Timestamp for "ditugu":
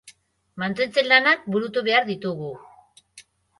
2.11-2.51